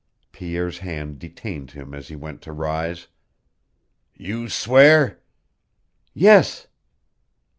Pierre's 0.31 0.79
hand 0.79 1.19
detained 1.19 1.69
him 1.73 1.93
as 1.93 2.07
he 2.07 2.15
went 2.15 2.41
to 2.41 2.51
rise. 2.51 3.05
"You 4.15 4.49
swear" 4.49 5.19
"Yes." 6.25 6.65